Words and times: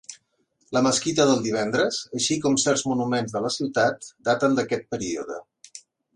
La 0.77 0.81
mesquita 0.85 1.27
del 1.31 1.43
Divendres 1.47 1.99
així 2.21 2.39
com 2.47 2.57
certs 2.65 2.85
monuments 2.93 3.37
de 3.37 3.43
la 3.45 3.53
ciutat 3.59 4.11
daten 4.31 4.59
d'aquest 4.61 4.91
període. 4.97 5.41